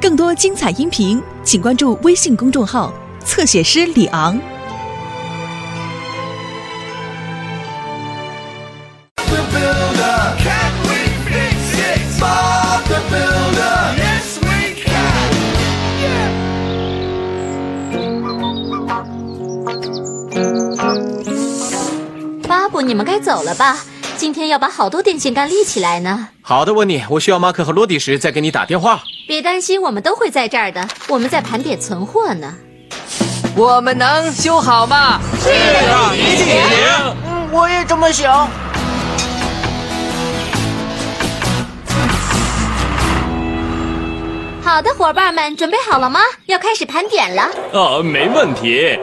[0.00, 2.92] 更多精彩音频，请关注微信公众号
[3.24, 4.38] “侧写师李昂”。
[22.46, 23.78] 巴布，你们该走了吧？
[24.24, 26.30] 今天要把好多电线杆立起来呢。
[26.40, 29.02] 好的，温妮，我需要马克和罗迪时再给你打电话。
[29.28, 30.88] 别担心，我们都会在这儿的。
[31.08, 32.54] 我们在盘点存货呢。
[33.54, 35.20] 我们能修好吗？
[35.38, 35.50] 是
[36.16, 37.16] 一定行。
[37.26, 38.48] 嗯，我也这么想。
[44.62, 46.20] 好的，伙伴们，准备好了吗？
[46.46, 47.42] 要开始盘点了。
[47.74, 48.98] 啊，没问题。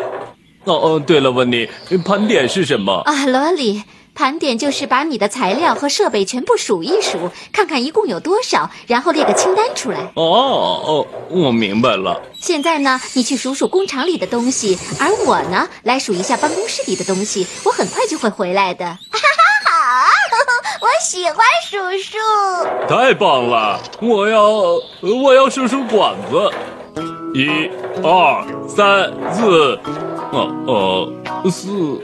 [0.64, 1.70] 哦哦，对了，温妮，
[2.03, 3.03] 盘点是什么？
[3.06, 3.84] 啊，罗里，
[4.14, 10.12] 盘点就是把你的材料和设备全部数一数，看看一共有多少，然后列个清单出来。
[10.16, 12.22] 哦哦，我明白了。
[12.40, 17.48] 现在呢，你去数数工厂里的东西，而我呢，来数一下办公室里的东西。
[17.64, 18.86] 我很快就会回来的。
[19.12, 19.28] 哈哈
[19.64, 20.08] 好，
[20.81, 22.18] 我喜欢数数。
[22.88, 23.80] 太棒了！
[24.02, 24.44] 我要
[25.02, 26.52] 我要数数管子，
[27.34, 27.70] 一、
[28.03, 29.80] 二、三、四，
[30.31, 32.00] 哦哦，四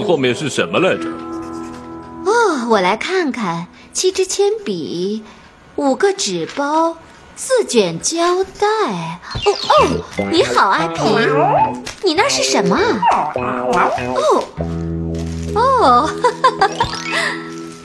[0.00, 1.08] 后面是什么来着？
[2.24, 5.22] 哦，我来看看，七支铅笔，
[5.76, 6.96] 五个纸包，
[7.36, 8.66] 四卷胶带。
[9.44, 11.00] 哦哦，你好，阿皮，
[12.02, 12.76] 你那是什么？
[13.34, 14.44] 哦
[15.54, 16.68] 哦，哈哈哈，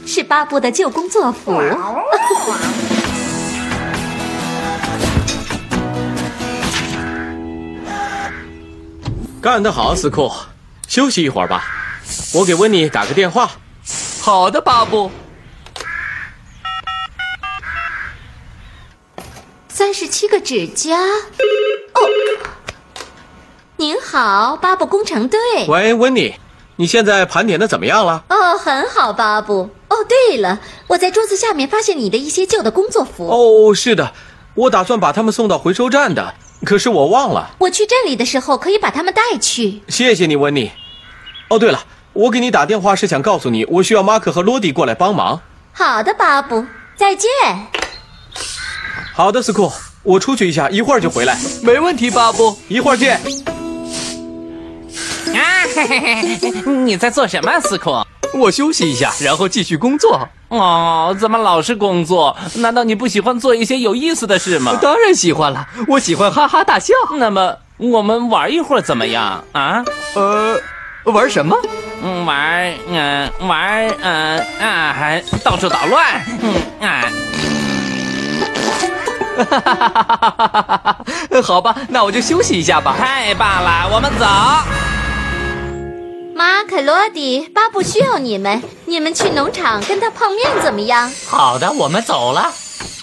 [0.05, 1.61] 是巴布的旧工作服。
[9.41, 10.31] 干得好，斯库，
[10.87, 11.63] 休息一会儿吧。
[12.33, 13.51] 我给温妮打个电话。
[14.21, 15.11] 好的，巴布。
[19.67, 20.97] 三十七个指甲。
[20.97, 22.01] 哦，
[23.77, 25.39] 您好，巴布工程队。
[25.67, 26.35] 喂，温妮，
[26.75, 28.25] 你现在盘点的怎么样了？
[28.29, 29.69] 哦，很好，巴布。
[29.87, 33.27] 哦，对了，我在桌子下面发现你的一些旧的工作服。
[33.29, 34.13] 哦，是的，
[34.53, 37.55] 我打算把它们送到回收站的，可是我忘了。
[37.59, 39.81] 我去镇里的时候可以把它们带去。
[39.87, 40.71] 谢谢你，温妮。
[41.49, 41.83] 哦，对了，
[42.13, 45.41] 我给你打电话是想告诉你，我需要马克和罗迪过来帮忙。
[45.71, 46.65] 好的，巴布，
[46.95, 47.29] 再见。
[49.13, 49.71] 好的，斯库，
[50.03, 51.37] 我出去一下，一会儿就回来。
[51.61, 52.57] 没问题，巴布。
[52.67, 53.15] 一会儿见。
[55.33, 55.41] 啊，
[55.75, 57.91] 嘿嘿嘿，你在做什么，斯库？
[58.33, 60.27] 我休息一下，然后继续工作。
[60.49, 62.35] 哦，怎么老是工作？
[62.55, 64.77] 难道你不喜欢做一些有意思的事吗？
[64.81, 66.93] 当然喜欢了，我喜欢哈哈大笑。
[67.17, 69.83] 那么我们玩一会儿怎么样啊？
[70.15, 70.59] 呃，
[71.05, 71.55] 玩什么？
[72.01, 77.05] 嗯，玩，嗯、玩，嗯、啊，还到处捣乱，嗯啊。
[79.39, 80.77] 哈哈哈哈
[81.31, 81.41] 哈！
[81.41, 82.95] 好吧，那我就休息一下吧。
[82.97, 84.25] 太棒了，我们走。
[86.35, 91.09] 马可、罗迪、巴布需要你们，你们去农场跟他碰面怎么样？
[91.27, 92.51] 好的，我们走了。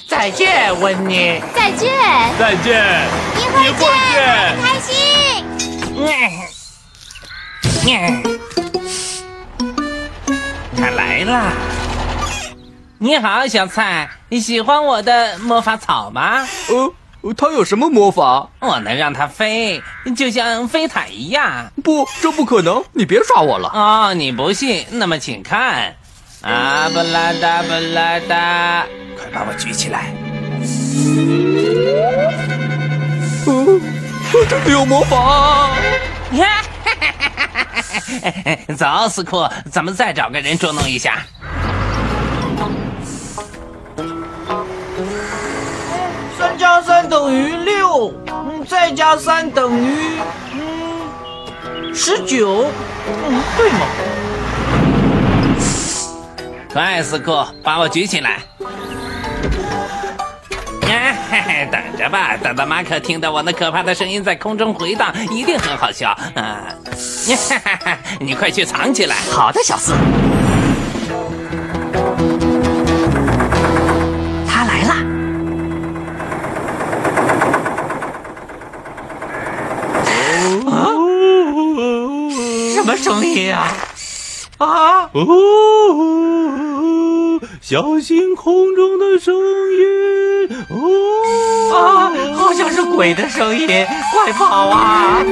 [0.09, 1.41] 再见，温妮。
[1.55, 1.91] 再见。
[2.39, 2.85] 再见，
[3.39, 4.57] 一会儿见。
[4.63, 6.47] 开心。
[10.77, 11.53] 他来了。
[12.99, 16.47] 你好，小菜，你喜欢我的魔法草吗？
[16.69, 18.49] 呃，他有什么魔法？
[18.59, 19.83] 我能让它飞，
[20.17, 21.71] 就像飞毯一样。
[21.85, 22.83] 不，这不可能！
[22.93, 23.71] 你别耍我了。
[23.73, 24.85] 哦，你不信？
[24.91, 25.95] 那么请看，
[26.43, 28.87] 啊布拉达布拉达，
[29.17, 30.13] 快把我举起来！
[33.47, 33.81] 呃，
[34.49, 35.71] 这里有魔法。
[38.77, 41.25] 走，斯库，咱们再找个人捉弄一下。
[46.39, 50.19] 三加三等于六，嗯，再加三等于
[50.53, 52.67] 嗯十九，
[53.07, 53.87] 嗯，对吗？
[56.73, 58.43] 快，斯库，把我举起来！
[60.83, 66.11] 哎，嘿嘿，等着吧，等到马可听到我那可怕的声音在空中回荡，一定很好笑。
[66.35, 66.69] 啊，
[67.49, 69.17] 哈哈哈，你快去藏起来。
[69.31, 69.93] 好的，小四。
[74.47, 74.93] 他来了。
[80.71, 80.87] 啊？
[82.75, 83.69] 什么声音啊？
[84.59, 85.11] 啊！
[85.13, 85.25] 哦，
[87.61, 89.41] 小心空中的声音。
[90.71, 90.77] 哦，
[91.77, 93.67] 啊，好像是鬼的声音，
[94.13, 95.23] 快跑啊！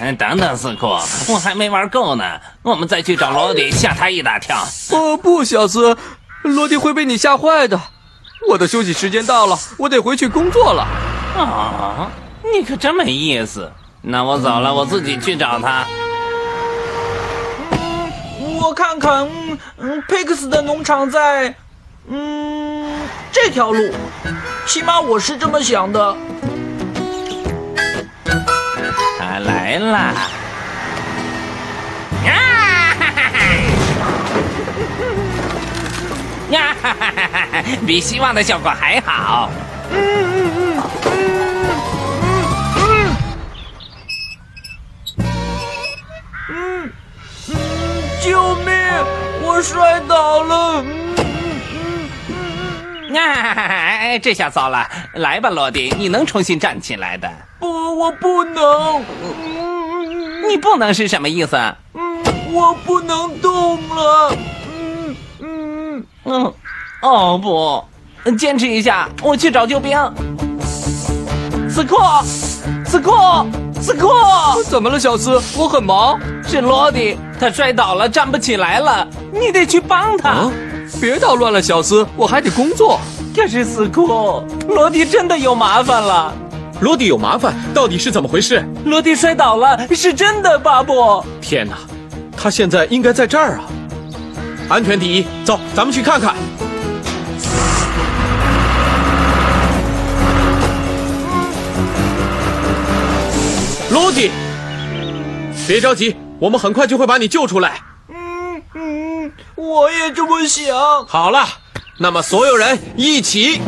[0.00, 0.86] 嗯，等等，四库，
[1.28, 2.24] 我还没玩够呢，
[2.62, 4.56] 我们再去找罗迪，吓他一大跳。
[4.90, 5.96] 哦不，小斯，
[6.42, 7.80] 罗迪会被你吓坏的。
[8.48, 10.86] 我的休息时间到了，我得回去工作了。
[11.36, 12.10] 啊，
[12.52, 13.70] 你可真没意思。
[14.02, 15.86] 那我走了，我自己去找他。
[18.64, 21.54] 我看看，嗯嗯，佩克斯的农场在，
[22.08, 22.98] 嗯，
[23.30, 23.92] 这条路，
[24.64, 26.16] 起码我是这么想的。
[29.18, 30.14] 他来啦！
[32.24, 32.32] 啊
[32.98, 33.38] 哈哈哈！
[36.48, 37.62] 呀哈哈哈哈！
[37.86, 39.50] 比希望的效果还好。
[39.90, 41.12] 嗯嗯嗯嗯
[42.78, 43.12] 嗯
[46.48, 46.92] 嗯，
[48.24, 48.72] 救命！
[49.42, 50.82] 我摔倒了。
[50.82, 52.08] 嗯嗯
[53.10, 54.88] 嗯啊，这下糟了！
[55.16, 57.30] 来吧，罗迪，你能重新站起来的。
[57.60, 57.68] 不，
[57.98, 59.04] 我不能。
[59.44, 61.56] 嗯你不能是什么意思？
[61.92, 64.34] 嗯，我不能动了。
[64.72, 66.54] 嗯嗯嗯，
[67.02, 67.84] 哦不，
[68.38, 69.98] 坚持一下，我去找救兵。
[71.68, 71.96] 斯库，
[72.86, 73.12] 斯库，
[73.82, 74.08] 斯库，
[74.64, 75.38] 怎么了，小斯？
[75.58, 76.18] 我很忙。
[76.46, 80.28] 是罗迪，他摔倒了，站不起来了，你得去帮他。
[80.30, 80.52] 啊
[81.00, 83.00] 别捣乱了，小斯，我还得工作。
[83.34, 86.32] 可是死库，罗迪真的有麻烦了。
[86.80, 88.64] 罗迪有麻烦，到底是怎么回事？
[88.84, 91.24] 罗迪摔倒了，是真的，巴布。
[91.40, 91.74] 天哪，
[92.36, 93.64] 他现在应该在这儿啊！
[94.68, 96.34] 安全第一，走，咱们去看看。
[103.90, 104.30] 罗迪，
[105.66, 107.80] 别着急，我们很快就会把你救出来。
[108.08, 111.06] 嗯嗯，我也这么想。
[111.06, 111.46] 好了，
[111.98, 113.60] 那么所有人一起。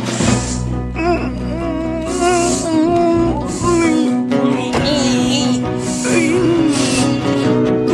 [0.94, 1.32] 嗯
[2.20, 2.86] 嗯嗯。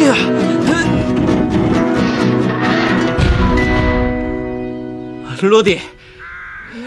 [0.08, 0.12] 啊。
[5.26, 5.80] 啊罗迪，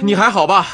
[0.01, 0.67] 你还好吧？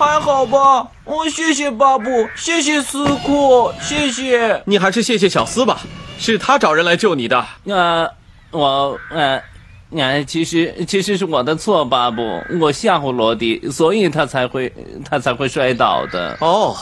[0.00, 0.88] 嗯，还好吧。
[1.04, 4.62] 哦，谢谢巴布，谢谢斯库，谢谢。
[4.64, 5.82] 你还是谢谢小斯吧，
[6.18, 7.44] 是他找人来救你的。
[7.64, 8.08] 呃，
[8.50, 9.42] 我呃，
[9.90, 12.22] 呃，其实其实是我的错，巴布，
[12.58, 14.72] 我吓唬罗迪，所以他才会
[15.08, 16.34] 他才会摔倒的。
[16.40, 16.74] 哦，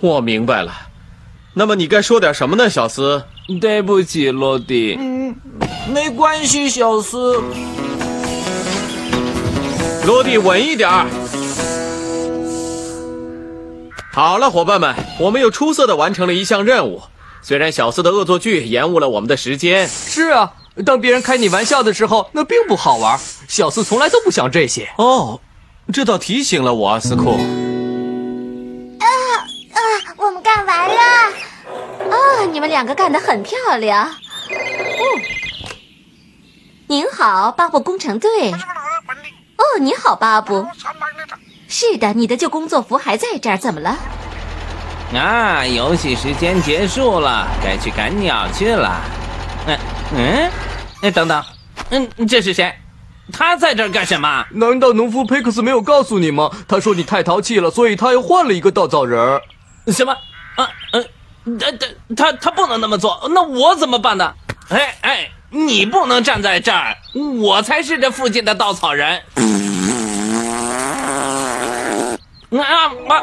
[0.00, 0.72] 我明白了。
[1.54, 3.22] 那么你该说点什么呢，小斯？
[3.60, 4.96] 对不起，罗迪。
[4.98, 5.34] 嗯，
[5.92, 7.40] 没关系，小斯。
[10.04, 11.06] 罗迪，稳一点儿。
[14.18, 17.02] 好了，伙伴们，我们又出色的完成了一项任务。
[17.40, 20.54] 虽然小四的恶作剧延误了我们的时间，是啊，
[20.84, 23.16] 当别人开你玩笑的时候，那并不好玩。
[23.46, 24.90] 小四从来都不想这些。
[24.96, 25.40] 哦，
[25.92, 27.30] 这倒提醒了我，斯库。
[28.98, 29.78] 啊啊，
[30.16, 30.96] 我们干完了。
[32.10, 34.16] 啊，你们两个干得很漂亮。
[34.50, 35.22] 嗯，
[36.88, 38.50] 您好，巴布工程队。
[38.50, 40.66] 哦，你好，巴布。
[41.68, 43.94] 是的，你的旧工作服还在这儿，怎么了？
[45.14, 49.00] 啊，游戏时间结束了，该去赶鸟去了。
[49.66, 49.78] 嗯
[50.16, 50.50] 嗯，
[51.02, 51.44] 哎，等等，
[51.90, 52.74] 嗯，这是谁？
[53.30, 54.46] 他在这儿干什么？
[54.52, 56.50] 难道农夫佩克斯没有告诉你吗？
[56.66, 59.42] 他说你太淘气了，所以他又换了一个稻草人儿。
[59.88, 60.12] 什么？
[60.56, 60.68] 啊
[61.44, 61.86] 嗯，他他
[62.16, 64.32] 他他不能那么做，那我怎么办呢？
[64.70, 66.96] 哎哎，你不能站在这儿，
[67.40, 69.22] 我才是这附近的稻草人。
[72.50, 72.64] 啊
[73.08, 73.22] 啊！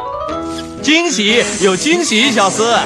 [0.83, 2.77] 惊喜有惊喜，小斯。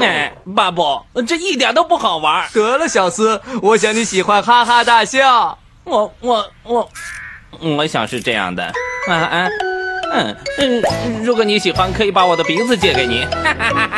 [0.00, 2.46] 哎，巴布，这一点都不好玩。
[2.52, 5.58] 得了，小斯，我想你喜欢哈哈大笑。
[5.82, 6.88] 我我我，
[7.60, 8.64] 我想是这样的。
[9.08, 9.48] 啊啊，
[10.12, 10.82] 嗯嗯，
[11.24, 13.24] 如果你喜欢，可以把我的鼻子借给你。
[13.24, 13.93] 哈哈哈哈。